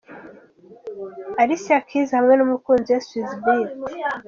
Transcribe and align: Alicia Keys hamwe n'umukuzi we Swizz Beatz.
Alicia 1.41 1.77
Keys 1.87 2.09
hamwe 2.17 2.33
n'umukuzi 2.35 2.89
we 2.95 3.01
Swizz 3.05 3.31
Beatz. 3.43 3.81